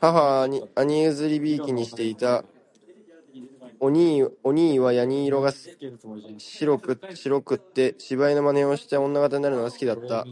[0.00, 2.44] 母は兄許り贔負にして居た。
[3.80, 3.90] 此
[4.44, 5.52] 兄はやに色が
[6.38, 10.24] 白くつて、芝居の真似をして女形になるのが好きだつた。